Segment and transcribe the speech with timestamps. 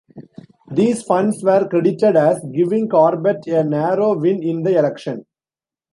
[0.71, 5.25] These funds were credited as giving Corbett a narrow win in the election.